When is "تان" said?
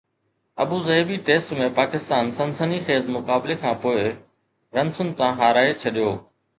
5.23-5.41